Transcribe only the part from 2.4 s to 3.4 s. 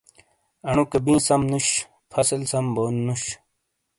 سَم بونُو نش